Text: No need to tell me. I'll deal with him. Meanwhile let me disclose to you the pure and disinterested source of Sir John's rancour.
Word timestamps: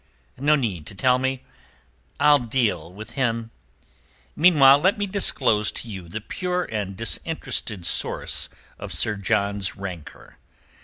No 0.39 0.55
need 0.55 0.87
to 0.87 0.95
tell 0.95 1.19
me. 1.19 1.43
I'll 2.19 2.39
deal 2.39 2.91
with 2.91 3.11
him. 3.11 3.51
Meanwhile 4.35 4.79
let 4.79 4.97
me 4.97 5.05
disclose 5.05 5.71
to 5.73 5.87
you 5.87 6.09
the 6.09 6.19
pure 6.19 6.63
and 6.63 6.97
disinterested 6.97 7.85
source 7.85 8.49
of 8.79 8.91
Sir 8.91 9.15
John's 9.15 9.75
rancour. 9.75 10.39